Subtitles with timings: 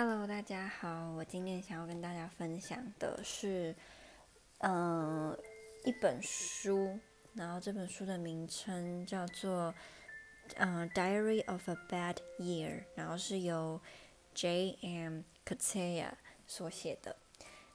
[0.00, 3.74] Hello，大家好，我今天想要跟大家分享的是，
[4.58, 5.38] 嗯、呃，
[5.84, 6.96] 一本书，
[7.34, 9.74] 然后这本书的名称叫做，
[10.54, 13.80] 嗯、呃，《Diary of a Bad Year》，然后是由
[14.34, 15.22] J.M.
[15.44, 16.08] Coetzee
[16.46, 17.16] 所写的。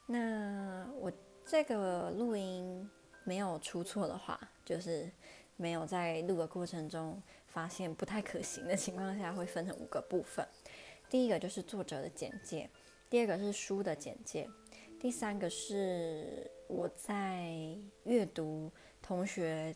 [0.05, 1.11] 那我
[1.45, 2.89] 这个录音
[3.25, 5.11] 没有出错的话，就是
[5.57, 10.47] 没有在录的过程中发现不太可行的情况下，会分成五个部分。
[11.13, 12.67] 第一个就是作者的简介，
[13.07, 14.49] 第二个是书的简介，
[14.99, 17.53] 第三个是我在
[18.05, 19.75] 阅读同学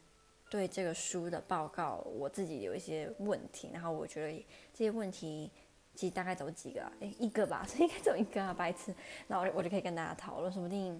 [0.50, 5.52] 对这个书的报告，我自己有一些问题，然后我觉得这些问题
[5.94, 6.92] 其实大概走几个啊？
[7.02, 8.92] 诶，一个吧，所 以应该走一个啊，白痴。
[9.28, 11.00] 那我我就可以跟大家讨论，说不定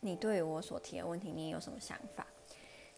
[0.00, 2.26] 你对我所提的问题，你有什么想法？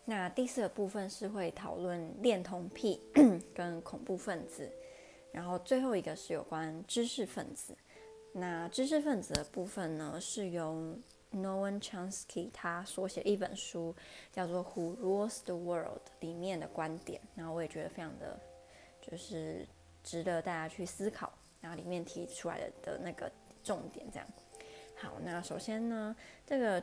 [0.04, 3.00] 那第四个部分是会讨论恋童癖
[3.54, 4.68] 跟恐怖分子。
[5.34, 7.76] 然后最后一个是有关知识分子，
[8.34, 10.96] 那知识分子的部分呢，是由
[11.32, 13.92] Noam Chomsky 他所写一本书，
[14.30, 18.38] 叫做《Who Rules the World》里面的观点，然后我也觉得非常的，
[19.02, 19.66] 就是
[20.04, 23.28] 值得大家去思考，然后里面提出来的的那个
[23.64, 24.28] 重点这样。
[24.96, 26.14] 好，那首先呢，
[26.46, 26.80] 这个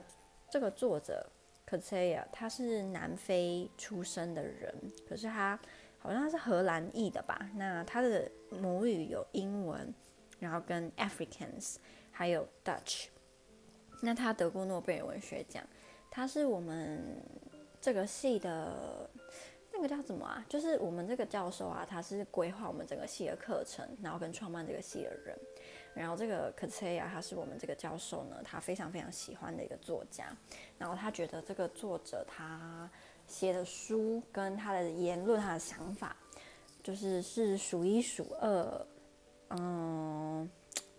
[0.50, 1.26] 这个作者
[1.66, 4.76] Coetzee 他是南非出生的人，
[5.08, 5.58] 可是他。
[6.04, 7.48] 好像是荷兰裔的吧？
[7.56, 9.94] 那他的母语有英文，
[10.40, 11.76] 然后跟 Africans，
[12.12, 13.06] 还有 Dutch。
[14.02, 15.64] 那他得过诺贝尔文学奖，
[16.10, 17.22] 他是我们
[17.80, 19.08] 这个系的
[19.72, 20.44] 那个叫什么啊？
[20.50, 25.38] 就是我们这个教授啊，他是规划我们整个系的课程，然后跟创办这个系的人。
[25.94, 30.36] 然后这个 Coetzee 啊，他是我们这个教授呢，他非常非常喜欢的一个作家。
[30.80, 32.90] 然后他觉得这个作者他。
[33.32, 36.14] 写的书跟他的言论，他的想法，
[36.84, 38.86] 就是是数一数二，
[39.52, 40.48] 嗯，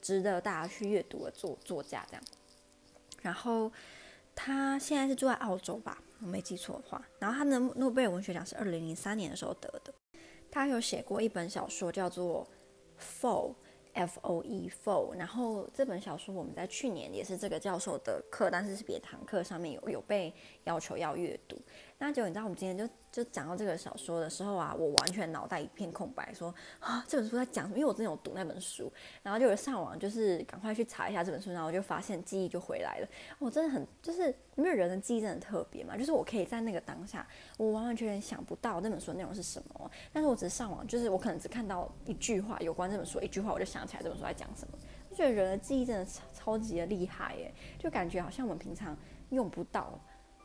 [0.00, 2.22] 值得大家去阅读的作作家这样。
[3.20, 3.70] 然后
[4.34, 7.04] 他现在是住在澳洲吧，我没记错的话。
[7.18, 9.92] 然后他的诺贝尔文学奖是二零零三年的时候得的。
[10.50, 12.48] 他有写过一本小说叫做
[13.20, 13.50] 《Foe》。
[13.94, 20.32] F O E F O，然后这本小说我们在去年也是这个教授的课，但是是别堂课上面有有被
[20.64, 21.60] 要求要阅读。
[22.02, 27.78] 那就你知道我们今天就就讲到这个小说的时候啊，我完全脑袋一片空白，说啊这本书在讲什么？
[27.78, 28.92] 因为我真的有读那本书，
[29.22, 33.08] 然后就有上网就是赶快去查一下这本书，然后我就发现记忆就回来了。
[33.38, 37.24] 我真的很就是因为人的记忆真的特别嘛，就是我可以在那个当下，
[37.56, 43.86] 我完完全全想不到那本书内容是什么，但是我只是上网，就是我可能只看到一句话有关这本书一句话，我就想。
[43.86, 44.78] 起来这本书在讲什么？
[45.10, 48.96] 就觉得人的记忆真的超超级的厉害耶，就感觉好像我们平常
[49.30, 49.98] 用不到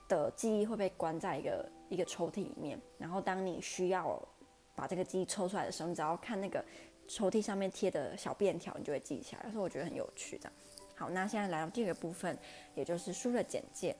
[0.07, 4.21] 的记忆会被关在一个一个抽屉里面，然后当你需要
[4.75, 6.63] 把这个记忆抽出来的时候，你只要看那个
[7.07, 9.43] 抽屉上面贴的小便条，你就会记起来。
[9.51, 10.37] 所以我觉得很有趣。
[10.37, 10.53] 这样，
[10.95, 12.37] 好，那现在来到第二个部分，
[12.75, 13.95] 也就是书的简介。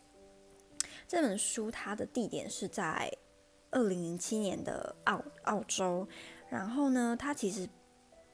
[1.08, 3.12] 这本书它的地点是在
[3.72, 6.08] 二零零七年的澳澳洲，
[6.50, 7.68] 然后呢，它其实。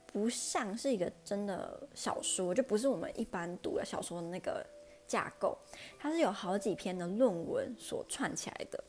[0.05, 4.63] 不像是一个真的小说，就不是我们一般读的小说的那个
[5.13, 5.57] 架构，
[5.99, 8.83] 它是有好几篇的论文所串起来的。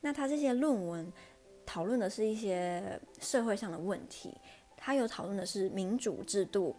[0.00, 1.12] 那它这些论文
[1.64, 4.36] 讨论的是一些社会上的问题，
[4.76, 6.74] 它有讨论的是民主制度，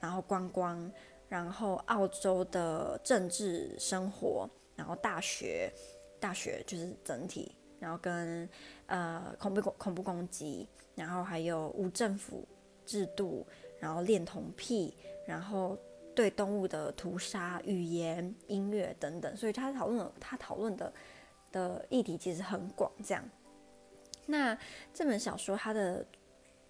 [0.00, 0.90] 然后观光，
[1.28, 5.72] 然后澳洲的政治生活，然后大学，
[6.18, 8.48] 大学就是整体，然后跟
[8.86, 12.44] 呃恐怖恐怖攻击，然后还有无政府。
[12.86, 13.46] 制度，
[13.78, 15.78] 然后恋童癖，然后
[16.14, 20.92] 对动物的屠杀、语言、音乐等等，所以他讨论他讨论的
[21.52, 22.90] 的议题其实很广。
[23.02, 23.24] 这样，
[24.26, 24.58] 那
[24.92, 26.04] 这本小说它的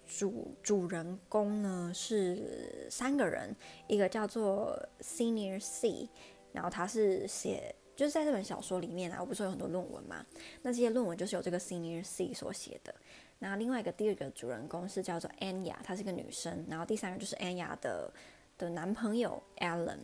[0.06, 3.54] 主主人公呢是三个人，
[3.86, 6.08] 一个叫做 Senior C，
[6.52, 10.24] 然后他是写就是在这本小说里面啊，我不是有很多论文嘛，
[10.62, 12.94] 那这些论文就是由这个 Senior C 所写的。
[13.38, 16.64] 那另外一个第二个主人公是叫做安雅，她是个女生。
[16.68, 18.12] 然后第三个就是安雅的
[18.60, 19.98] 的男朋友 Alan。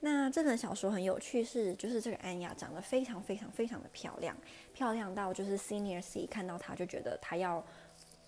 [0.00, 4.36] 那这本小说很有趣是，就是这个安雅长得非常非常非常的漂亮，
[4.72, 7.64] 漂亮到就是 Senior C 看到她就觉得她要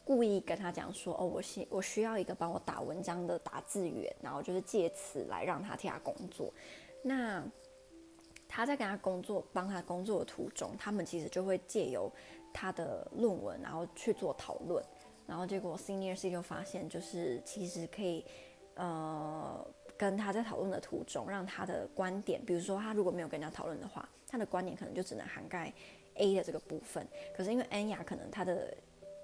[0.05, 6.53] 故意跟她讲说，哦，我需我需要一个帮我打文章的打字员，然后就是借此来让她替他工作。
[7.05, 7.45] 那
[8.49, 12.13] 他在跟他工作帮他工作的途中，他们其实就会借由
[12.53, 14.85] 他的论文，然后去做讨论，
[15.25, 18.25] 然后结果 Senior C 就发现，就是其实可以，
[18.75, 25.73] 呃，跟他在讨论的途中，让他的观点，比如说他如果没有跟人家讨论的话，他的观点可能就只能涵盖
[26.15, 27.07] A 的这个部分。
[27.37, 28.75] 可是因为安雅可能他的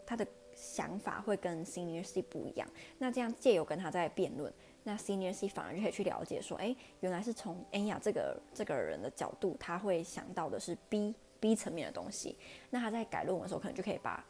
[0.05, 4.53] 他的想法会跟 Senior C 不一样，那这样借由跟他在辩论，
[4.85, 12.37] 那 Senior C 反而就可以去了解说，哎，原来是从 Enya 这个这个人的角度，他会想到的是 B B 层面的东西。
[12.71, 14.25] 那他在改论文的时候，可能就可以把，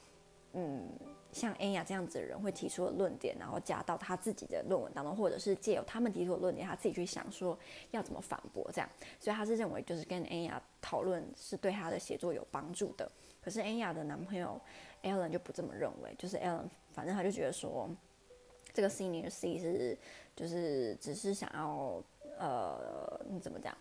[0.54, 0.88] 嗯，
[1.36, 7.56] 像 Anya 这样子的人会提出的论点，然后加到他自己的论文当中，或者是借由他们提出的论点，他自己去想说
[7.90, 8.88] 要怎么反驳这样。
[9.20, 13.10] 所以他是认为就是跟 Anya 讨论是对他的写作有帮助的。
[13.42, 14.60] 可是 Anya 的男朋友
[15.02, 17.88] Alan 就不这么认为，就是 Alan 反正他就觉得说。
[18.74, 19.96] 这个 Senior C 是
[20.34, 22.04] 就是只是想要
[22.38, 23.74] 呃，你怎么讲？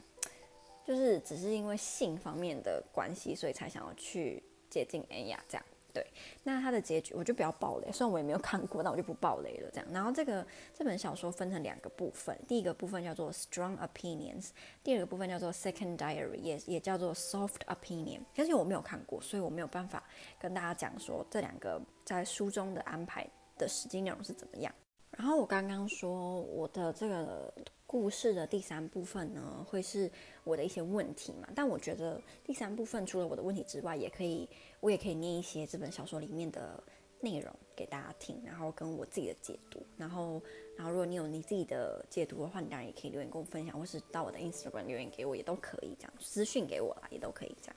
[0.85, 5.65] 就是只是因为性方面的关系，所以才想要去接近 Anya 这样。
[5.95, 6.05] 对，
[6.43, 9.69] 那他的结局我就不要爆雷，虽然我也没有看过，那我就不爆雷了。
[9.71, 14.49] 这样，然后这个这本小说分成两个部分，第一个部分叫做 Strong Opinions，
[14.83, 18.19] 第二个部分叫做 Second Diary，也也叫做 Soft Opinion。
[18.35, 20.03] 但是我没有看过，所以我没有办法
[20.37, 23.25] 跟大家讲说这两个在书中的安排
[23.57, 24.73] 的实际内容是怎么样。
[25.11, 27.53] 然后我刚刚说我的这个
[27.95, 30.11] 故事的第三部分呢，会是
[30.43, 31.47] 我的一些问题嘛？
[31.55, 34.49] 但我觉得第三部分除了我的问题之外，也可以，
[34.81, 36.83] 我也可以念一些这本小说里面的
[37.21, 39.81] 内容给大家听，然后跟我自己的解读。
[39.95, 40.41] 然后，
[40.75, 47.75] 然后如果你有你自己的解读的话，你当然也可以留言跟我分享，或是到我的 Instagram 留言给我，也都可以这样，私讯给我啦，也都可以这样。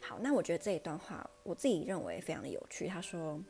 [0.00, 2.86] 好，那我觉得这一段话我自己认为非常的有趣。
[2.86, 3.42] 他说。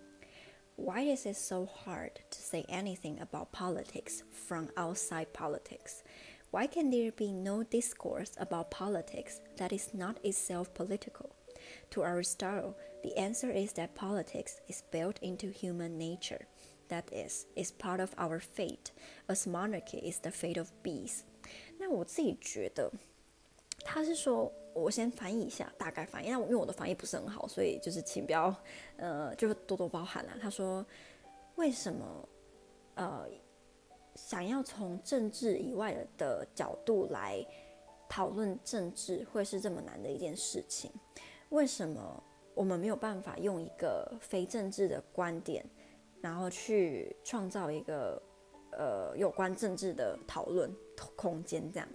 [0.78, 6.00] Why is it so hard to say anything about politics from outside politics?
[6.55, 11.29] Why can there be no discourse about politics that is not itself political?
[11.91, 16.47] To Aristotle, the answer is that politics is built into human nature.
[16.89, 18.91] That is, is part of our fate,
[19.27, 21.23] as monarchy is the fate of beasts.
[21.79, 22.91] 那我自己觉得，
[23.83, 24.51] 他是说。
[24.73, 26.29] 我先翻译一下，大概翻译。
[26.29, 28.55] 那我因为我的翻译不是很好，所以就是请不要，
[28.95, 30.33] 呃，就多多包涵啦。
[30.41, 30.85] 他说，
[31.55, 32.29] 为什么，
[32.95, 33.27] 呃，
[34.16, 37.46] 想要从政治以外的角度来
[38.08, 40.90] 讨论政治，会是这么难的一件事情？
[41.50, 42.22] 为什么
[42.54, 45.64] 我们没有办法用一个非政治的观点，
[46.20, 48.20] 然后去创造一个，
[48.72, 50.74] 呃，有关政治的讨论
[51.14, 51.70] 空间？
[51.70, 51.88] 这样，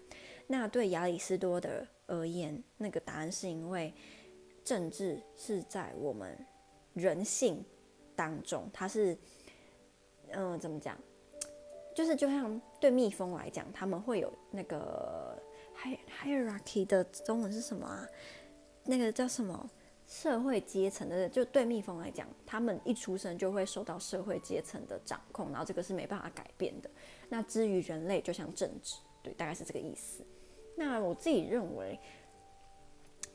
[0.48, 1.88] 那对亚里士多的。
[2.08, 3.94] 而言，那个答案是因为
[4.66, 6.38] 政治是在我们
[6.94, 7.64] 人性
[8.18, 9.18] 当中，它是，
[10.32, 10.98] 嗯、怎么讲？
[11.94, 15.38] 就是就像对蜜蜂来讲，他们会有那个
[16.24, 18.08] hierarchy 的中文是什么啊？
[18.86, 19.70] 那个叫什么
[20.08, 21.30] 社会阶层的？
[21.30, 26.90] 就对蜜蜂来讲，他们一出生就会受到社会阶层的掌控，然后这个是没办法改变的。
[27.30, 30.26] 那至于人类，就像政治，对，大概是这个意思。
[30.76, 32.00] 那我自己认为，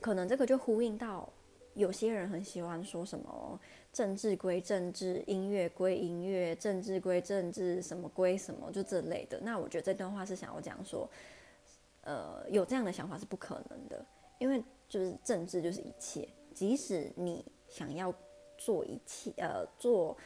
[0.00, 1.32] 可能这个就呼应到
[1.76, 3.60] 有些人很喜欢说什么
[3.92, 9.38] 政治归政治，音乐归音乐，政治归政治，什么归什么，就这类的。
[9.42, 11.08] 那我觉得这段话是想要讲说，
[12.00, 14.04] 呃，有这样的想法是不可能的，
[14.38, 18.12] 因为就是政治就是一切，即使你想要
[18.56, 20.16] 做一切，呃，做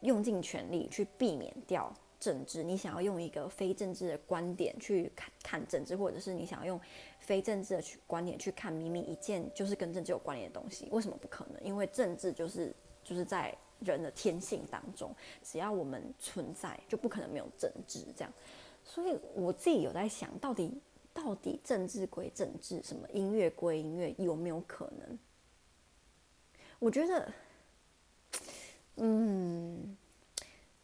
[0.00, 1.94] 用尽全力去避免掉。
[2.18, 6.80] 政治，你想要用一个非政治的观点去看看政治，或者是你想要用
[7.18, 11.62] 非政治的去观点去看明明一件就是跟政治有关联的东西，为什么不可能？
[11.62, 12.74] 因为政治就是
[13.04, 18.32] 就是在人的天性当中，只要我们存在，就不可能没有政治这样。
[18.84, 20.72] 所以我自己有在想，到底
[21.12, 25.18] 到底政治归政治，什么音乐归音乐，有没有可能？
[26.78, 27.32] 我觉得，
[28.96, 29.96] 嗯，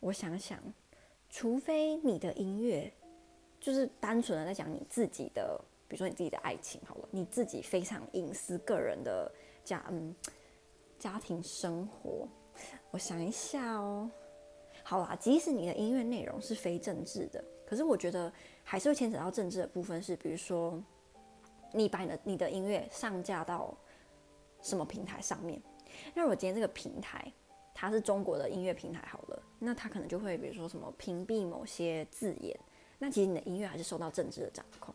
[0.01, 0.59] 我想想。
[1.33, 2.93] 除非你的音乐
[3.59, 5.59] 就是单纯的在讲你自己的，
[5.89, 9.33] 比如说你自己的爱情好了，你自己非常隐私个人的
[9.65, 10.15] 家嗯
[10.99, 12.29] 家庭生活，
[12.91, 14.11] 我想一下哦，
[14.85, 18.31] 好啦，即使你的音乐内容是非政治的，可是我觉得
[18.63, 20.79] 还是会牵扯到政治的部分，是比如说
[21.73, 23.75] 你把你的你的音乐上架到
[24.61, 25.59] 什么平台上面，
[26.15, 27.33] 那如果今天这个平台
[27.75, 29.43] 它是中国的音乐平台好了。
[29.59, 32.59] 那他可能就会，比如说什么屏蔽某些字眼，
[32.99, 34.95] 那其实你的音乐还是受到政治的掌控，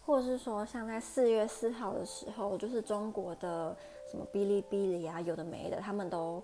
[0.00, 3.76] 或者是说像在四月四号的时候，就是中国的
[4.10, 6.42] 什么哔哩哔哩啊，有的没的，他们都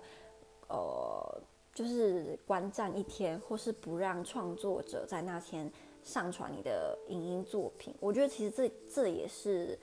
[0.67, 1.41] 呃
[1.73, 5.71] 就是观战一天，或是不让创作者在那天
[6.03, 7.93] 上传你的影音作品。
[7.99, 9.77] 我觉得其实这这也是。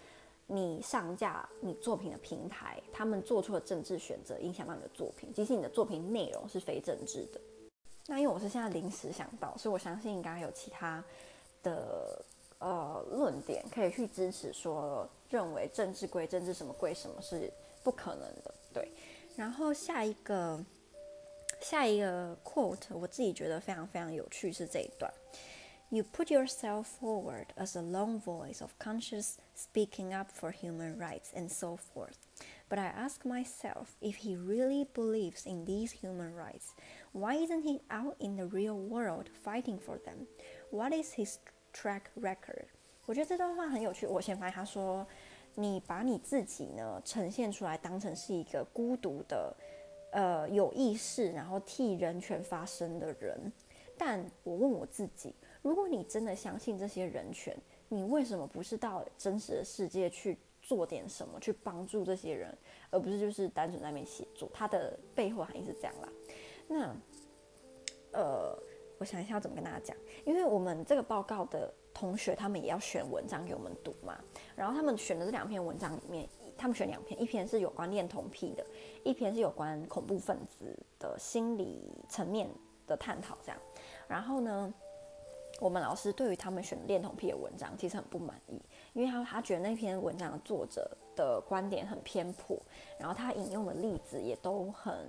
[0.54, 7.40] 你上架你作品的平台，他们做出了政治选择，影响到你的作品，即使你的作品内容是非政治的。
[8.06, 11.02] 那因为我是现在临时想到，所以我相信应该有其他
[11.62, 12.22] 的
[12.58, 17.50] 呃论点可以去支持说，认为政治归政治，什么归什么是
[17.82, 18.54] 不可能的。
[18.74, 18.92] 对。
[19.36, 20.62] 然后下一个
[21.60, 25.10] 下一个 quote 我自己觉得非常非常有趣是这一段
[25.91, 31.31] ：You put yourself forward as a lone voice of conscience speaking up for human rights
[31.33, 32.17] and so forth.
[32.69, 36.73] But I ask myself if he really believes in these human rights,
[37.13, 40.27] why isn't he out in the real world fighting for them?
[40.71, 41.37] What is his
[41.73, 42.65] track record?
[43.05, 44.05] 我觉得这段话很有趣。
[44.05, 49.55] 我先发现他说：“你把你自己呢呈现出来，当成是一个孤独的。”
[50.11, 53.51] 呃，有意识，然后替人权发声的人。
[53.97, 57.56] 但我问我自己， 如果你真的相信这些人权，
[57.88, 62.56] 你为什么不是到真实的世界去做点什么，去帮助这些人，
[62.90, 64.50] 而不是就是单纯在那边写作？
[64.52, 66.08] 它的背后含义是这样啦。
[66.68, 66.96] 那，
[68.12, 68.58] 呃，
[68.98, 74.18] 我想一下要怎么跟大家讲，因为我们这个报告的同学，他们也要选文章给我们读嘛。
[74.54, 76.28] 然后他们选的这两篇文章里面。
[76.54, 78.64] 他们选两篇，一篇是有关恋童癖的，
[79.02, 82.48] 一篇是有关恐怖分子的心理层面
[82.86, 83.36] 的探讨。
[83.42, 83.58] 这样，
[84.06, 84.72] 然后呢，
[85.62, 88.60] 我们老师对于他们选恋童癖的文章其实很不满意，
[88.94, 92.60] 因为他他觉得那篇文章的作者的观点很偏颇，
[92.98, 95.06] 然后他引用的例子也都很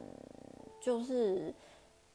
[0.80, 1.52] 就是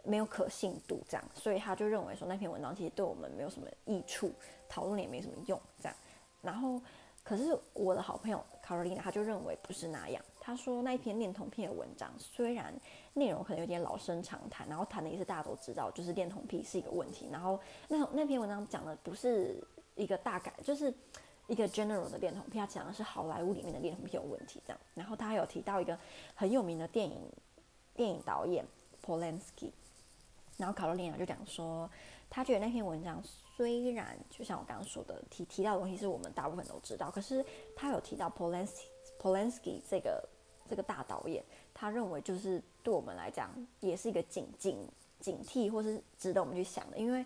[0.04, 4.30] 没有可信度，这样，所以他就认为说那篇文章其实对我们没有什么益处，
[4.68, 5.96] 讨论也没什么用，这样，
[6.40, 6.80] 然后。
[7.24, 10.24] 可是我的好朋友 Carolina，他就认为不是那样。
[10.48, 12.74] 他说那一篇恋童癖的文章，虽然
[13.12, 17.28] 内容可能有点老生常谈，然后谈的也是大家都知道，就是恋童癖是一个问题。
[17.30, 19.62] 然后那那篇文章讲的不是
[19.94, 20.90] 一个大概，就是
[21.48, 24.80] 一个 general 的恋童癖，他讲的是好莱坞里面的恋童癖有问题这样。
[24.94, 25.98] 然后他有提到一个
[26.34, 27.20] 很有名的电影
[27.94, 28.64] 电影导演
[29.04, 29.70] Polanski，
[30.56, 31.90] 然后 Carolina 就讲说，
[32.30, 33.22] 他觉得那篇文章。
[33.54, 37.44] 虽然就像我刚刚说的，提提到的东西是我们大部分都知道，可是
[37.76, 38.86] 他有提到 Polanski
[39.20, 40.26] Polanski 这个
[40.68, 44.86] 这个大导演，他认为就是对我们来讲也是一个警警
[45.18, 46.98] 警惕，或是值得我们去想的。
[46.98, 47.24] 因为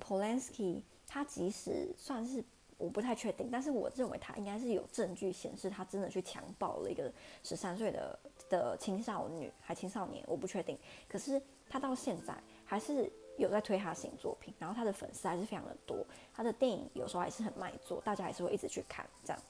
[0.00, 2.44] Polanski 他即使算是
[2.78, 8.18] 我不太确定，但是我认为他应该是有证据显示他真的去强暴了一个十三岁的
[8.48, 10.78] 的青少女还青少年，我不确定。
[11.08, 13.10] 可是他到现在还是。
[13.38, 19.42] 有在推他新作品，然后他的粉丝还是非常的多，他的电影有时候还是很卖座，大家还是会一直去看这样。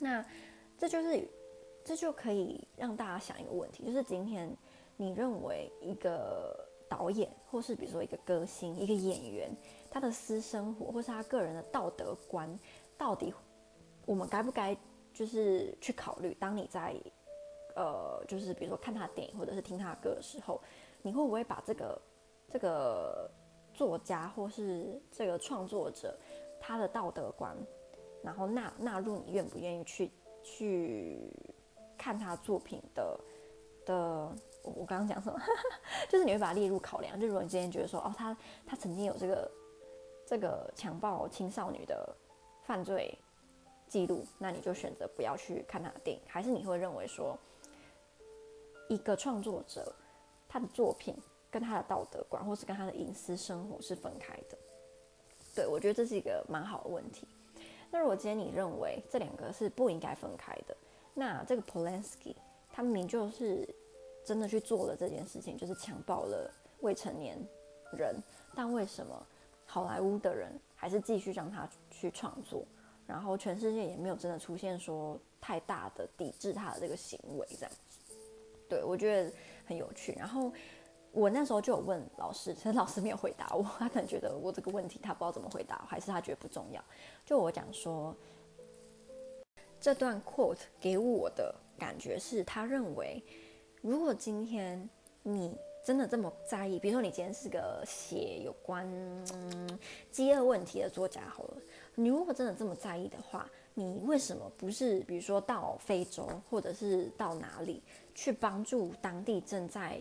[0.00, 0.26] 那
[0.76, 1.26] 这就是
[1.88, 4.54] 这就可以让大家想一个问题，就是今天
[4.98, 9.50] 你认为一个导演，或是比如说一个歌星、一个演员，
[9.90, 12.46] 他的私生活或是他个人的道德观，
[12.98, 13.32] 到底
[14.04, 14.76] 我们该不该
[15.14, 16.34] 就是去考虑？
[16.34, 16.94] 当你在
[17.74, 20.60] 呃，就是比如说看他电影或者是听他的歌的时候，
[21.00, 21.98] 你会不会把这个？
[22.50, 23.30] 这个
[23.74, 26.18] 作家或是这个创作者，
[26.58, 27.54] 他的道德观，
[28.22, 30.10] 然后纳纳入你愿不愿意去
[30.42, 31.30] 去
[31.98, 33.20] 看他作品的
[33.84, 33.94] 的，
[34.62, 35.38] 我刚刚讲什么？
[36.08, 37.20] 就是你会把它列入考量。
[37.20, 39.50] 就如果你今天觉得说，哦，他他曾经有这个
[40.24, 42.16] 这个强暴青少女的
[42.62, 43.18] 犯罪
[43.88, 46.22] 记录，那你就选择不要去看他的电影。
[46.28, 47.36] 还是你会认为说，
[48.88, 49.92] 一个创作者
[50.48, 51.16] 他的作品，
[51.50, 54.56] 跟他的道德观，或是跟他的隐私生活是分开的。
[55.54, 57.26] 对，我觉得这是一个蛮好的问题。
[57.90, 60.76] 那如果今天你认为这两个是不应该分开的，
[61.18, 62.36] 那这个 Polanski
[62.70, 63.68] 他明明就是
[64.24, 66.48] 真的去做了这件事情，就是强暴了
[66.80, 67.36] 未成年
[67.92, 68.14] 人，
[68.54, 69.26] 但为什么
[69.66, 72.64] 好莱坞的人还是继续让他去创作，
[73.04, 78.14] 然后全世界也没有真的出现说太大的抵制他的这个行为这样子？
[78.68, 79.32] 对，我觉得
[79.66, 80.12] 很有趣。
[80.12, 80.52] 然后。
[81.10, 86.84] 我那时候就有问老师，其实老师没有回答我，他可能觉得我这个问题他不知道怎么回答，还是他觉得不重要。
[87.24, 88.14] 就我讲说，
[89.88, 93.24] 这段 quote 给我的感觉是他认为，
[93.80, 94.86] 如果今天
[95.22, 98.86] 你真的这么在意，比如说你今天是个写有关、
[100.10, 101.56] 饥饿问题的作家好了，
[101.94, 107.82] 你如果真的这么在意的话，你为什么不是比如说到非洲或者是到哪里
[108.14, 109.98] 去帮助当地正在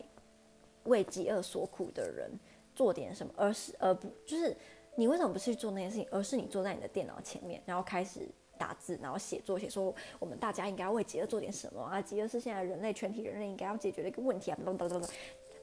[0.84, 2.30] 为饥饿所苦的人
[2.76, 4.54] 做点什么，而是而不就是
[4.96, 12.02] 你为什么不去做那件事情，而是你坐在你的电脑前面，然后开始打字，然后写作写说我们大家应该为饥饿做点什么啊？
[12.02, 14.58] 饥饿是现在人类全体人类应该要解决的一个问题啊！
[14.66, 15.10] 等等等等。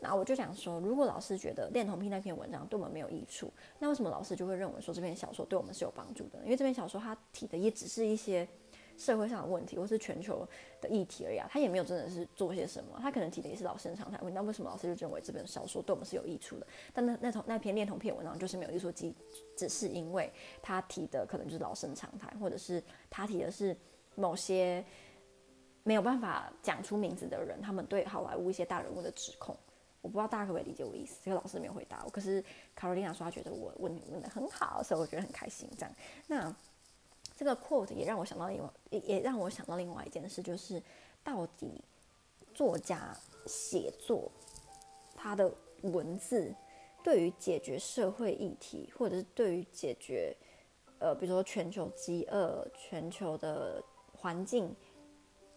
[0.00, 6.38] 然后我就想说，如果老师觉得恋童癖那篇文章对我们没有益处，那为什么老师就会认为说这篇小说对我们是有帮助的？
[6.44, 8.48] 因为这篇小说它提的也只是一些。
[8.96, 10.46] 社会上的问题，或是全球
[10.80, 14.32] 的议题而已啊，他也没有真的是做些什么，他可能提的也是老生常谈问。
[14.32, 16.66] 那为什么老师就认为这本小说对我们是有益处的？
[16.92, 19.12] 但那那从那篇恋童癖文章就是没有益处，只
[19.56, 20.32] 只是因为
[20.62, 23.76] 他提的可能就是老生常谈，或者是他提的是
[24.14, 24.84] 某些
[25.82, 29.56] 没有办法讲出名字的人，他们对好莱坞一些大人物的指控。
[30.00, 31.18] 我不知道大家可不可以理解我意思。
[31.24, 35.66] 这个老师没有回答我，可是卡罗琳娜说她觉得我问问得很好，所以我觉得很开心。
[35.78, 35.94] 这样，
[36.26, 36.56] 那
[37.37, 40.83] 这个 quote 也让我想到另外，也也让我想到另外一件事，就是
[41.23, 41.83] 到底
[42.55, 44.31] 作家写作
[45.17, 46.55] 他的文字
[47.03, 50.37] 对于解决社会议题，或者是对于解决
[51.00, 53.83] 呃，比如说全球饥饿、全球的
[54.17, 54.75] 环境，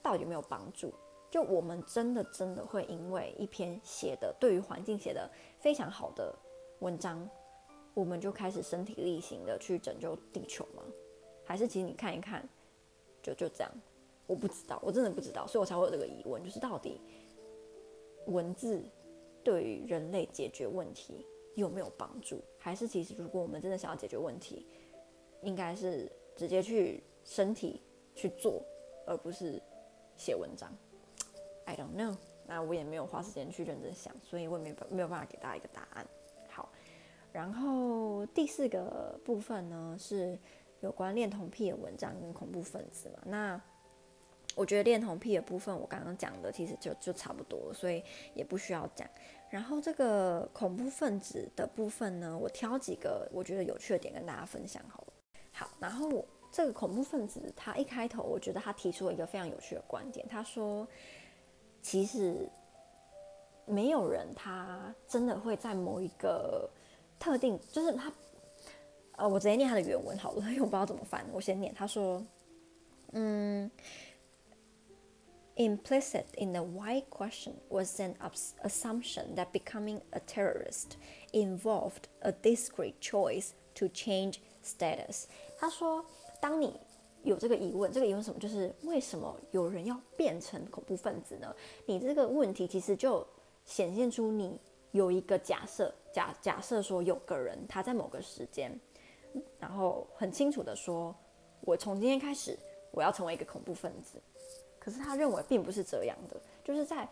[0.02, 0.94] 到底有没有帮助？
[1.30, 5.30] 就我们真的真的会因为一篇写的对于环境写的
[5.60, 6.34] 非常好的
[6.80, 7.30] 文章，
[7.94, 10.82] 我们就开始身体力行的去拯救地球吗？
[11.48, 12.48] 还是其实你看一看，
[13.24, 13.72] 就就这样？
[14.28, 17.00] 我不知道，我真的不知道，所以我才会有这个疑问，就是到底
[18.26, 18.84] 文字
[19.42, 21.26] 对于人类解决问题
[21.56, 22.44] 有没有帮助？
[22.60, 24.68] 还是其实如果我们真的想要解决问题，
[25.44, 27.82] 应该是直接去身体
[28.14, 28.62] 去做，
[29.06, 29.62] 而不是
[30.18, 30.70] 写文章
[31.64, 36.06] ？I don't know，那我也没有花时间去认真想，所以我也没没有办法给大家一个答案。
[36.50, 36.70] 好，
[37.32, 40.38] 然后第四个部分呢，是
[40.82, 43.20] 有关恋童癖的文章跟恐怖分子嘛。
[43.26, 43.62] 那
[44.56, 48.04] 我觉得恋童癖的部分，我刚刚讲的其实就就差不多，所以
[48.34, 49.08] 也不需要讲。
[49.50, 55.14] 然后这个恐怖分子的部分呢，我挑几个我觉得有趣的点跟大家分享好了。
[55.52, 60.88] 好，然后这个恐怖分子他一开头，我觉得他提出了一个非常有趣的观点，他说。
[61.80, 62.50] 其实
[63.66, 66.70] 没有人，他真的会在某一个
[67.18, 68.12] 特定，就是他，
[69.18, 71.74] 呃，我直接念他的原文好了，因为我不知道怎么翻，我先念。
[71.74, 72.24] 他说，
[73.14, 73.70] 嗯
[75.56, 78.14] ，implicit in the why question was an
[78.62, 80.98] assumption that becoming a terrorist
[81.32, 85.24] involved a discrete choice to change status。
[85.58, 86.06] 他说，
[86.40, 86.80] 当你
[87.24, 88.40] 有这个疑问，这个疑问什么？
[88.40, 91.56] 就是为什么有人要变成恐怖分子呢？
[91.88, 93.26] 你这个问题其实就
[93.66, 94.60] 显现出你
[94.92, 98.80] 有一个假设，假假设说有个人他在某个时间，
[99.60, 101.16] 然后很清楚的说，
[101.62, 102.58] 我从今天开始
[102.92, 104.22] 我要成为一个恐怖分子。
[104.80, 107.08] 可是他认为并不是这样的，就是在。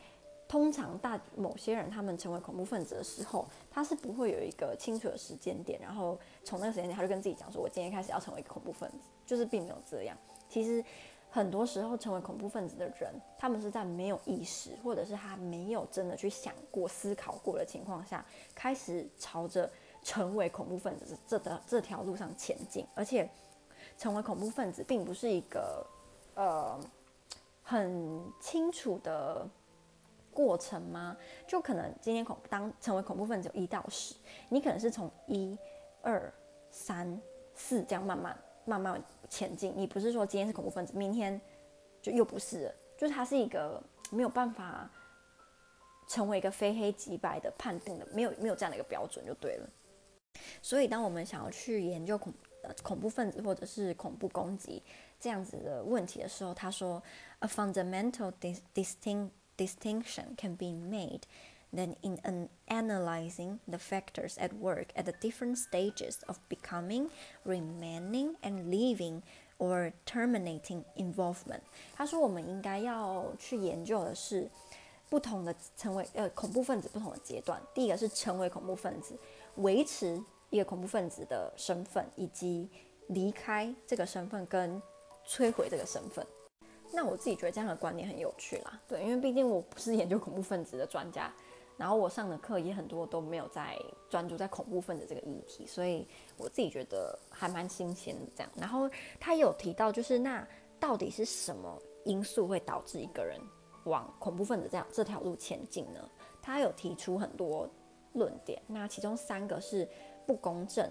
[0.48, 10.16] 通常大某些人他们成为恐怖分子的时候，他是不会有一个清楚的时间点，然后从那个时间点他就跟自己讲说：“我今天开始要成为一个恐怖分子。”就是并没有这样。
[10.48, 10.86] 其实
[11.32, 19.68] 很多时候成为恐怖分子的人，他们是在没有意识，或者是他没有真的去想过、思考过的情况下，开始朝着
[20.06, 22.88] 成为恐怖分子这的这条路上前进。
[22.96, 23.30] 而且，
[23.98, 25.86] 成为恐怖分子并不是一个
[26.36, 26.80] 呃
[27.62, 29.46] 很清楚的。
[30.36, 31.16] 过程吗？
[31.48, 34.14] 就可能今天恐当成为恐怖分子有一到十，
[34.50, 35.58] 你可能是从一、
[36.02, 36.30] 二、
[36.70, 37.18] 三、
[37.54, 39.74] 四这样慢慢慢慢前进。
[39.78, 41.40] 你不是说今天是恐怖分子，明天
[42.02, 44.90] 就又不是，就是它是一个没有办法
[46.06, 49.70] 成为一个非黑即白的判定的，没有没有这样的一个标准就对了。
[50.62, 54.82] 所以当我们想要去研究恐呃恐怖分子或者是恐怖攻击
[55.20, 57.02] 这样子的问题的时候，他说
[57.40, 58.32] ，a fundamental
[58.74, 61.22] distinct distinction can be made
[61.74, 67.10] than in an analyzing the factors at work at the different stages of becoming,
[67.46, 69.22] remaining, and leaving
[69.58, 71.62] or terminating involvement。
[71.96, 74.50] 他说，我们应该要去研究的是
[75.10, 77.62] 不同的成为呃恐怖分子不同的阶段。
[77.74, 79.18] 第一个是成为恐怖分子，
[79.58, 82.70] 维持一个恐怖分子的身份，以及
[83.08, 84.82] 离开这个身份跟
[85.28, 86.26] 摧毁这个身份。
[86.92, 91.34] 那我自己觉得这样的观念很有趣啦，对，因为毕竟我不是研究恐怖分子的专家，
[91.78, 93.78] 然后我上的课也很多都没有在
[94.10, 98.52] 专注在恐怖分子这个议题，所以我自己觉得还蛮新鲜的这样。
[98.56, 98.90] 然后
[99.20, 100.48] 他有提到，就是那
[100.80, 103.42] 到底是什么因素会导致一个人
[103.86, 106.00] 往恐怖分子这样这条路前进呢？
[106.42, 107.68] 他有提出很多
[108.16, 109.88] 论点，那其中三个是
[110.26, 110.90] 不公正、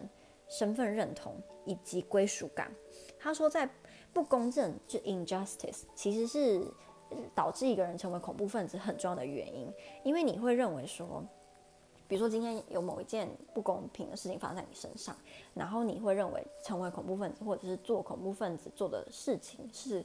[0.49, 1.35] 身份认同
[1.65, 2.73] 以及归属感。
[3.19, 3.69] 他说在
[4.13, 6.65] 不公正就 injustice，其实是
[7.35, 9.69] 导致一个人成为恐怖分子很重要的原因。
[10.05, 11.25] 因为你会认为说，
[12.07, 15.17] 比如说今天有某一件不公平的事情发生在你身上，
[15.55, 20.05] 然后你会认为成为恐怖分子或者是做恐怖分子做的事情是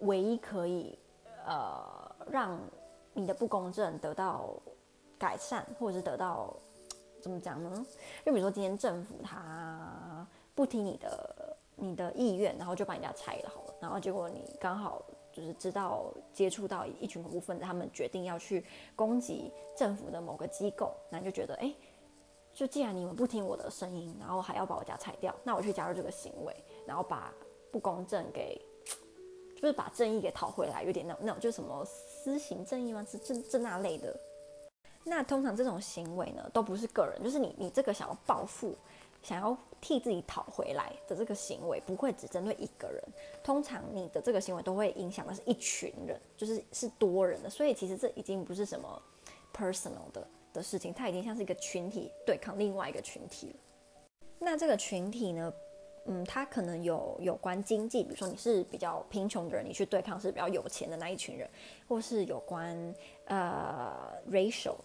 [0.00, 0.98] 唯一可以
[1.44, 2.58] 呃让
[3.12, 4.54] 你的不公正得到
[5.18, 6.54] 改善，或者是得到
[7.20, 7.86] 怎么讲呢？
[8.24, 11.56] 就比如说今天政府他不听你的。
[11.78, 21.70] 你的意愿，然后就把人家拆了好了，然后结果你刚好就是知道接触到一群恐怖分子，他们决定要去攻击政府的某个机构，那你就觉得，哎，
[22.54, 27.30] 就既然你们不听我的声音，然后还要把我家拆掉，那我去加入这个行为，然后把
[27.70, 28.58] 不公正给，
[29.54, 33.04] 就是把正义给讨回来，有点那那种就什么私刑正义吗？
[33.06, 34.18] 是这这那类的。
[35.08, 38.74] 那通常这种行为呢，都不是个人，就是你你这个想要报复。
[39.22, 43.02] 想要替自己讨回来的这个行为，不会只针对一个人。
[43.42, 47.50] 通常你的这个行为都会影响的是一群人，就是是多人的。
[47.50, 49.02] 所以其实这已经不是什么
[49.52, 53.56] personal 的的事情，它已经像是一个群体对抗另外一个群体了。
[54.38, 55.52] 那这个群体呢，
[56.04, 61.50] 嗯，它可能有有关经济，比如说你是比较贫穷的人，你去对抗是比较有钱的那一群人，
[61.88, 63.92] 或是有关呃
[64.30, 64.76] racial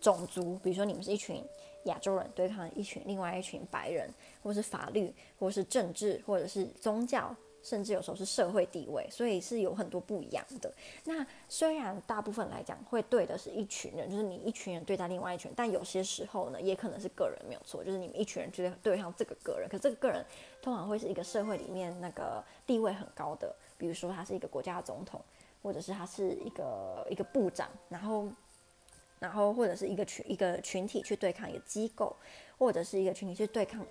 [0.00, 1.42] 种族，比如说你们是一群。
[1.84, 10.70] 亚洲人对抗一群另外一群白人，或是法律，或是政治，或者是宗教，甚至有时候是社会地位，所以是有很多不一样的。
[11.04, 20.22] 那虽然大部分来讲会对的是一群人，就是你一群人对待另外一群，但有些时候呢，也可能是个人没有错，就是你们一群人去对抗这个个人，可这个个人
[20.60, 25.22] 通常会是一个社会里面那个地位很高的，比如说他是一个国家的总统，
[25.62, 28.28] 或者是他是一个一个部长，然后。
[29.18, 32.14] 然后或者是一个群一个群体去对抗一个机构，
[32.56, 33.84] 或者是一个群体去对抗，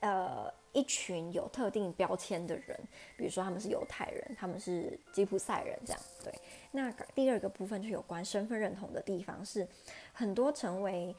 [0.00, 2.78] 呃，一群有特定标签的人，
[3.16, 6.32] 比如说他们是犹太人，他们是吉普赛人，这样对。
[6.70, 9.66] 那第二个部分就有关身份认同的地方是，
[10.12, 11.14] 很多成为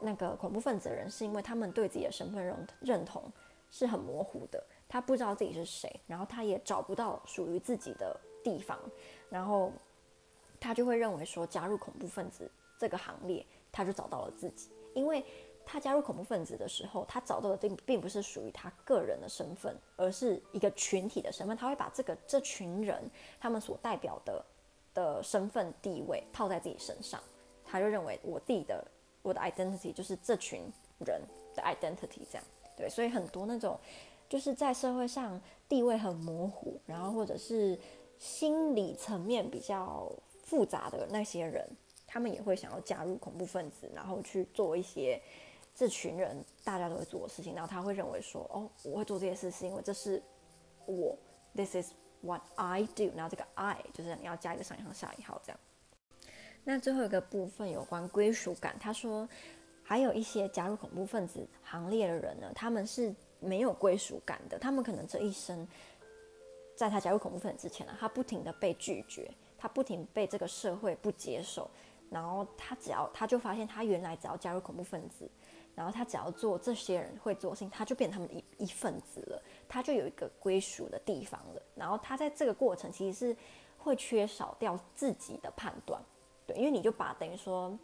[0.00, 3.22] 那个恐怖分子的人，是因为他们对自己的身份认认同
[3.70, 8.78] 是很模糊的，他不知道自己是谁，然后他也找不到属于自己的地方，
[9.30, 9.72] 然后。
[10.64, 14.70] 他就会认为说，加入恐怖分子这个行列，他就找到了自己。
[14.94, 15.22] 因为
[15.66, 21.54] 他加入恐怖分子的时候，他找到的并并不是属于他个人的身份，而是一个群体的身份。
[21.54, 24.42] 他会把这个这群人他们所代表的
[24.94, 27.20] 的身份地位套在自己身上，
[27.62, 28.82] 他就认为我自己的
[29.20, 30.62] 我的 identity 就是这群
[31.04, 31.20] 人
[31.54, 32.88] 的 identity，这样对。
[32.88, 33.78] 所以很多那种
[34.30, 37.78] 就是在社会上地位很模糊，然后或者是
[38.18, 40.10] 心理层面比较。
[40.44, 41.68] 复杂的那些人，
[42.06, 45.20] 他们也会想要加入恐怖分子，然后去做一些
[45.74, 47.54] 这群人大家都会做的事情。
[47.54, 50.22] 然后他会认为说，哦，我会做这些事是因为这是
[50.86, 51.18] 我
[51.54, 53.10] ，This is what I do。
[53.16, 55.58] 然后这个 I 就是你要加一个上引号下引号这样。
[56.62, 59.28] 那最后一个部分有关归属感，他说
[59.82, 64.58] 还有一些加入恐怖分子行列的人呢，他们是没有归属感的。
[64.58, 65.66] 他们可能这一生
[66.76, 69.30] 在他加入恐怖分子之前呢，他不停的被拒绝。
[69.64, 71.70] 他不停被这个社会不接受，
[72.10, 75.26] 然后他只要他就发现他原来只要加入恐怖分子，
[75.74, 81.62] 然后他只要做这些人会做的事情，他就变成他们的一一份子了，他就有一个归属的地方了。
[81.74, 83.36] 然后他在这个过程其实是
[83.78, 85.98] 会缺少掉自己的判断，
[86.46, 87.74] 对，因为你就把等于说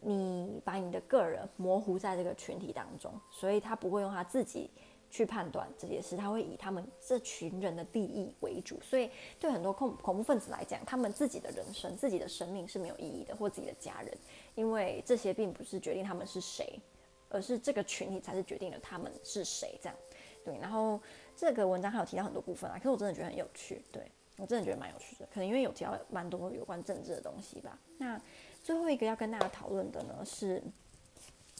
[0.00, 4.68] 你把你的个人模糊在这个群体当中，所以他不会用他自己。
[5.14, 14.12] 去判断这件事，他会以他们这群人的利益为主，所以对很多恐恐怖分子来讲，他们自己的人生、自己的生命是没有意义的，或自己的家人，
[14.56, 16.80] 因为这些并不是决定他们是谁，
[17.28, 19.78] 而是这个群体才是决定了他们是谁。
[19.80, 19.96] 这样，
[20.44, 20.58] 对。
[20.58, 21.00] 然后
[21.36, 27.78] 这个文章还有提到很多部分啊，可是我真的觉得很有趣，对，我真的觉得蛮有趣的，可能因为有提到蛮多有关政治的东西吧。
[27.98, 28.20] 那
[28.64, 30.60] 最后一个要跟大家讨论的呢是。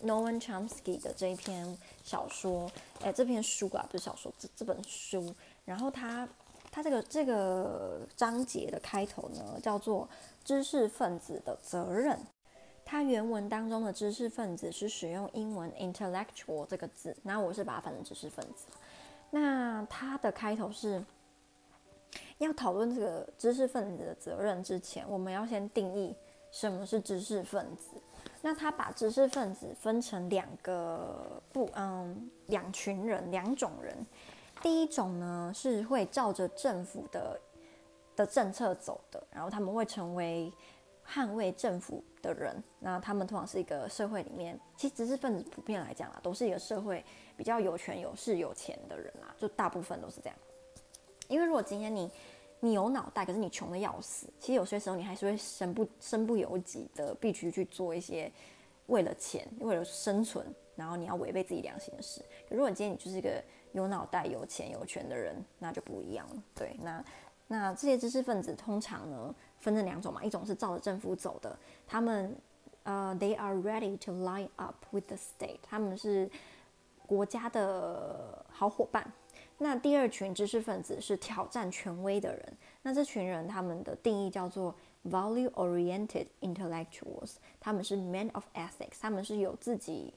[0.04, 2.70] Noam Chomsky 的这一篇小说，
[3.02, 5.34] 哎，这篇书啊，不是小说，这这本书。
[5.64, 6.28] 然后他
[6.70, 10.08] 他这个这个章节的开头呢，叫做
[10.44, 12.18] “知识分子的责任”。
[12.84, 18.66] 他原文当中的“知识分子”是使用英文 “intellectual” 这个字，那我是把它翻成“知识分子”。
[19.32, 21.02] 那他的开头是
[22.38, 26.14] 要讨论这个知识分子的责任之前，我们要先定义
[26.52, 27.96] 什么是知识分子。
[28.46, 33.96] 那他把知识分子分成两个不，嗯，两群人，两种人。
[34.60, 37.40] 第一种呢，是会照着政府的
[38.14, 40.52] 的政策走的，然后他们会成为
[41.08, 42.62] 捍卫政府的人。
[42.80, 47.02] 那他们通常是一个社会里面，其实知识分子普遍来讲啊，都是一个社会
[47.38, 50.36] 比较有权有势有钱的人啦，就大部分都是这样。
[51.28, 52.10] 因为如果今天你
[52.64, 54.26] 你有脑袋，可是你穷的要死。
[54.40, 58.32] 其实有些时候你还是会身不身不由己的，必须去做一些
[58.86, 62.22] 为了钱、为了生存，然后你要违背自己良心的事。
[62.48, 66.42] 如果今天你就是一个有脑袋、有钱、有权的人，那就不一样了。
[66.54, 67.04] 对，那
[67.46, 71.54] 那这些知识分子通常呢分成两种嘛，一种是照着政府走的，
[71.86, 72.34] 他们
[72.84, 76.30] 呃、，they are ready to line up with the state，他们是
[77.06, 79.12] 国家的好伙伴。
[79.58, 82.56] 那第二群知识分子是挑战权威的人。
[82.82, 90.12] 那这群人他们的定义叫做 value-oriented intellectuals，他们是 men of ethics，他们是有自己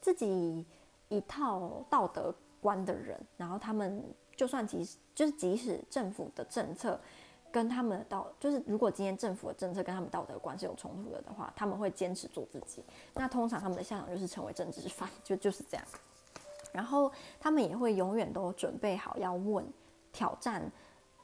[0.00, 0.64] 自己
[1.08, 3.18] 一套道德观的人。
[3.36, 4.04] 然后他们
[4.36, 7.00] 就算即使就是即使政府的政策
[7.50, 12.84] 跟他们的道，就是如果今天政府的政策跟他们道德观是有冲突的的话，他们会坚持做自己。
[13.14, 15.86] 那通常他们的下场就是成为政治犯，就就是这样。
[16.72, 19.64] 然后他们也会永远都准备好要问、
[20.12, 20.70] 挑战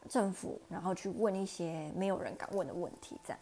[0.08, 3.18] 政府，然后去问一些没有人敢问的问题。
[3.24, 3.38] 这样，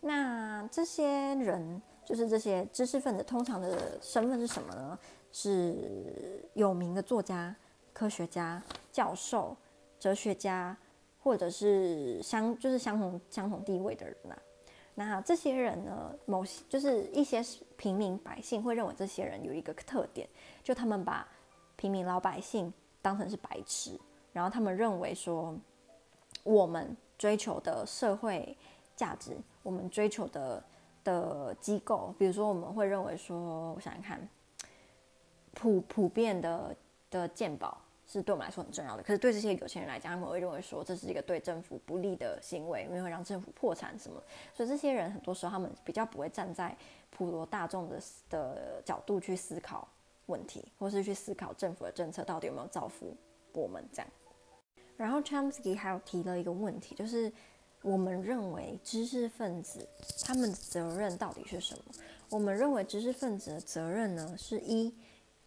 [0.00, 4.98] 那这些人就是这些知识分子，通常的身份是什么呢？
[5.32, 7.54] 是有名的作家、
[7.92, 8.62] 科学家、
[8.92, 9.56] 教授、
[9.98, 10.76] 哲学家。
[11.24, 14.42] 或者是相就是相同相同地位的人呐、啊，
[14.94, 17.42] 那这些人呢，某些就是一些
[17.78, 20.28] 平民百姓会认为这些人有一个特点，
[20.62, 21.26] 就他们把
[21.76, 23.98] 平民老百姓当成是白痴，
[24.32, 25.54] 然后他们认为说，
[26.42, 28.56] 我们追求的社会
[28.96, 30.62] 价值，我们追求的
[31.02, 34.28] 的机构，比如说我们会认为说，我想想看，
[35.52, 36.76] 普普遍的
[37.10, 37.80] 的鉴宝。
[38.06, 44.22] 是对我们来说很重要的，可是对这些有钱人来讲，他们会认为说，这是一个对政府不利的行为，因为会让政府破产什么。
[44.52, 46.76] 所以这些人很多时候他们比较不会站在
[47.08, 49.88] 普罗大众的的角度去思考
[50.26, 53.16] 问题，或是去思考政府的政策到底有没有造福
[53.52, 54.10] 我们这样。
[54.96, 57.32] 然后 Chomsky 还有提了一个问题，就是
[57.82, 59.86] 我们认为知识分子
[60.22, 61.84] 他们的责任到底是什么？
[62.30, 64.94] 我们认为知识分子的责任呢，是一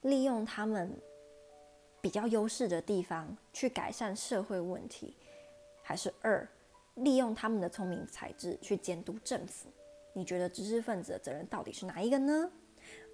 [0.02, 0.92] 利用他们。
[2.00, 5.16] 比较优势的地方去改善社会问题，
[5.82, 6.48] 还是二
[6.94, 9.68] 利用他们的聪明才智去监督政府？
[10.13, 12.50] 你觉得知识分子的责任到底是哪一个呢？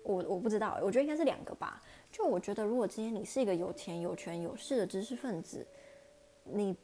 [0.04, 1.82] 我我不知道，我觉得应该是两个吧。
[2.12, 5.66] 就我觉得，如果今天你是一个有钱有权有势的知识分子，
[6.44, 6.76] 你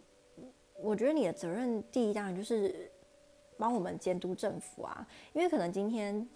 [0.82, 2.92] 我觉得你的责任第一当然就是
[3.58, 6.28] 帮我们监督政府啊，因为可能今天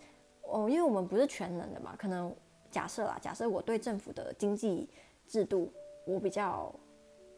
[0.41, 2.35] 哦，因为我们不是全能的嘛，可能
[2.69, 4.89] 假设啦，假设我对政府的经济。
[5.25, 5.71] 制度，
[6.05, 6.71] 我比较，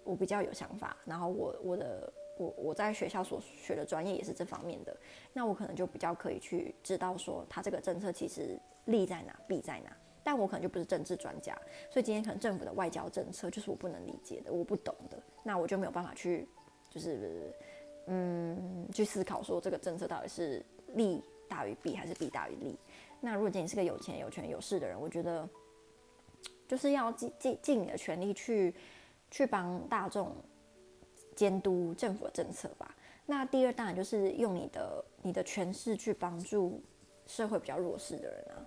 [0.04, 4.96] 我比较有想法，然后我我的我我在学校所学的专业也是这方面的，
[5.34, 11.58] 那我可能就比较可以去知道说，他这个政策其实利在哪，弊在哪，但我可能就不是政治专家，
[11.90, 16.48] 所以今天可能政府的外交政策就是我不能理解的，我不懂的，那我就没有办法去，
[16.90, 17.54] 就是
[18.08, 22.78] 嗯，去思考说这个政策到底是利大于弊还是弊大于利。
[23.22, 25.48] 那如果今天是个有钱有权有势的人，我觉得。
[26.68, 28.74] 就是要尽尽尽你的全力去
[29.30, 30.36] 去帮大众
[31.36, 32.96] 监督政府的政策吧。
[33.26, 36.82] 那第二当然就是用你的你的权势去帮助
[37.28, 38.66] 社会比较弱势的人啊。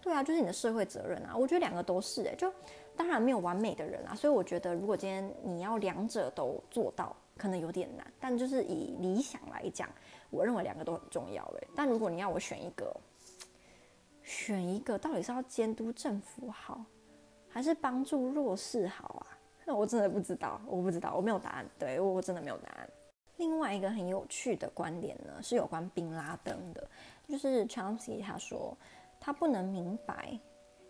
[0.00, 1.36] 对啊，就是你的社会责任啊。
[1.36, 2.52] 我觉得两个都是诶、就
[2.96, 4.14] 当然没有完美的人啊。
[4.14, 8.06] 所以我觉得如果今天你要两者都做到，可能有点难。
[8.18, 9.88] 但就是以理想来讲，
[10.30, 12.94] 我认为两个都很重要诶、但如果你要我选一个，
[14.22, 16.84] 选一个到底是要监督政府好？
[17.50, 19.37] 还是帮助弱势好啊？
[19.68, 21.66] 那我真的不知道，我不知道，我没有答案。
[21.78, 22.88] 对，我真的没有答案。
[23.36, 26.88] 另外一个很有趣的观点呢，是有关宾拉登的，
[27.28, 28.74] 就是 Chomsky 他说
[29.20, 30.40] 他不能明白，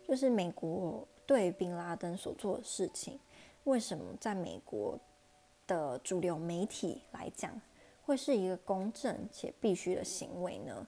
[0.01, 3.19] 就是美国对宾拉登所做的事情，
[3.65, 4.97] 为什么在美国
[5.67, 7.51] 的主流媒体来讲
[8.01, 10.87] 会是一个公正且必须的行为呢？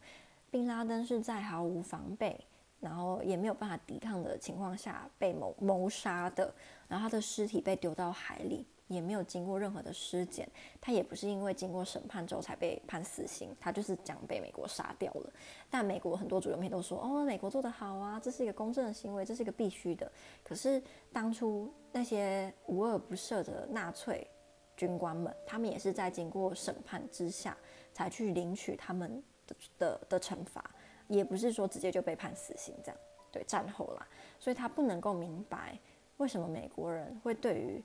[0.49, 2.39] 宾拉登是在毫无防备。
[2.81, 6.53] 然后也没有办法抵抗的情况下被谋谋杀的，
[6.89, 10.49] 然后他的尸体被丢到海里，也没有经过任何的尸检，
[10.81, 15.31] 他也不是因为经过审判之后才被判死刑，他就是这样被美国杀掉了。
[15.69, 20.11] 但美国很多主流媒体都说，哦，美国做得好啊，这是一个公正的行为，这是一个必须的。
[20.43, 20.81] 可是
[21.13, 24.27] 当初那些无恶不赦的纳粹
[24.75, 27.55] 军官们，他们也是在经过审判之下
[27.93, 30.69] 才去领取他们的的的惩罚。
[31.11, 32.97] 也不是说直接就被判死刑这样，
[33.31, 34.07] 对，战后啦，
[34.39, 35.77] 所以他不能够明白
[36.17, 37.83] 为什么美国人会对于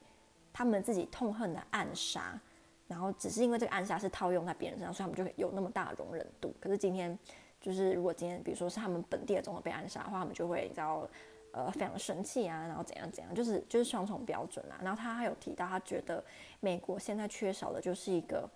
[0.53, 2.41] 他们自己痛恨的暗杀，
[2.87, 6.55] 然后只是因为这个暗杀是套用在别人身上，所以他们就有那么大的容忍度。
[6.61, 7.19] 可是今天
[7.61, 11.09] 就是如果今天比如说是他们本地的总统被暗杀的话，他们就会你知道
[11.53, 14.79] 呃非常生气啊，然后怎样怎样，就是就是双重标准啊。
[14.81, 16.23] 然后他还有提到，他觉得
[16.61, 18.49] 美国现在缺少的就是一个。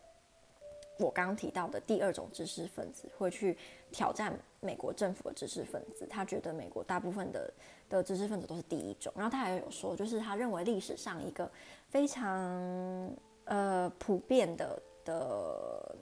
[0.98, 3.56] 我刚刚提到的第二种知识分子会去
[3.90, 7.52] 挑战美国政府的知识分子，他觉得美国大部分的
[7.88, 9.12] 的知识分子都是第一种。
[9.16, 11.50] 然后他还有说，就是他认为历史上一个
[11.88, 13.10] 非常
[13.44, 15.96] 呃普遍的的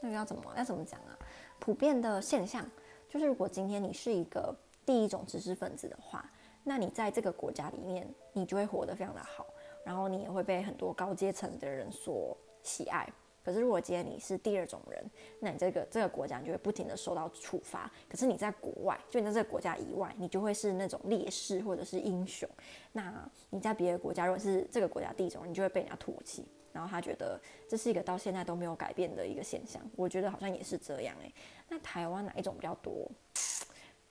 [0.00, 1.18] 那个要怎么要怎么讲啊？
[1.58, 2.64] 普遍的现象
[3.08, 4.54] 就是，如果今天你是一个
[4.86, 6.30] 第一种知识分子的话，
[6.62, 9.46] 那你在这个国家里面，你就会活得非常的好，
[9.84, 13.08] 然后你也会被很多高阶层的人所喜爱。
[13.44, 15.04] 可是，如果今天你是第二种人，
[15.38, 17.90] 那你这个这个国家你就会不停的受到处罚。
[18.08, 22.48] 可是你在国外，就你在这个国家以外，你就会是那种烈士或者是英雄。
[22.92, 26.46] 那你在别的国家，如果是这个国家第一种，你就会被人家唾弃。
[26.72, 29.80] 然后他觉得这是一个到现在都没有改变的一个现象。
[29.94, 31.32] 我觉得好像也是这样诶。
[31.68, 33.08] 那台湾哪一种比较多？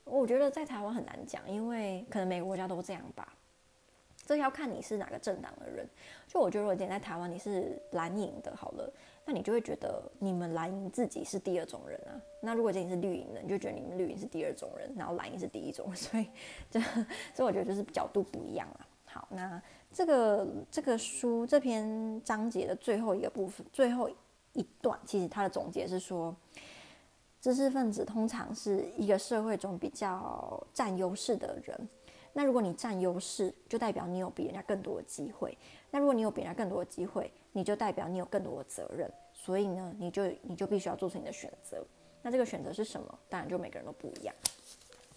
[0.04, 3.34] 我觉得在台湾很难讲，因为可能每个国家都这样吧。
[4.26, 5.86] 这要看你是哪个政党的人。
[6.26, 8.90] 就我觉得，如果今天在台湾你是蓝营的，好了，
[9.24, 12.20] 那你就会觉得你们蓝营自己是第二种人啊。
[12.40, 15.92] 那如果今天是绿营的，你就觉得你们绿营是第二种人，然后蓝营是第一种。
[15.96, 16.28] 所以，
[16.70, 18.86] 这所以我觉得就是角度不一样啊。
[19.06, 24.10] 好，那这个这个书这篇章节的最后一个部分，最后
[24.52, 26.34] 一段，其实它的总结是说，
[27.40, 31.88] 知识分子通常是一个社会中比较占优势的人。
[32.34, 35.56] 那如果你占优势，就代表你有比人家更多的机会。
[35.90, 39.10] 那如果你有比人家更多的机会，你就代表你有更多的责任。
[39.32, 41.82] 所以呢，你就你就必须要做出你的选择。
[42.22, 43.18] 那这个选择是什么？
[43.28, 44.34] 当然就每个人都不一样。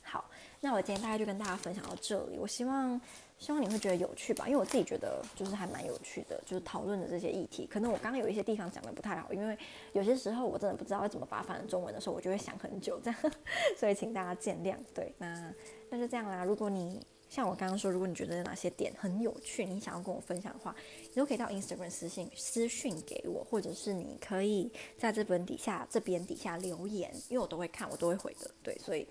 [0.03, 0.29] 好，
[0.61, 2.37] 那我今天大概就跟大家分享到这里。
[2.37, 3.01] 我希望
[3.37, 7.67] 希望你会觉得有趣吧，因为我自己觉得就是还蛮有趣的，就是讨论的这些议题。
[7.67, 9.57] 可能我刚刚有一些地方讲的不太好，因为
[9.93, 13.19] 有些时候我真的不知道要怎么把它翻成中文的时候，我就会想很久这样，
[13.77, 14.75] 所以请大家见谅。
[14.93, 15.53] 对，那。
[15.89, 16.43] 那就这样啦。
[16.43, 28.51] 如果你像我刚刚说，如果你觉得有哪些点很有趣，你想要跟我分享的话，你都可以到 Instagram 私信私讯给我，或者是你可以在这本底下这边底下留言，因为我都会看，我都会回的。
[28.61, 29.07] 对，所以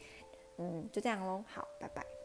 [0.58, 1.42] 嗯，就这样喽。
[1.48, 2.15] 好，拜拜。